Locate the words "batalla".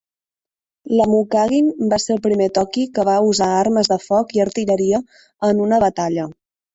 5.85-6.27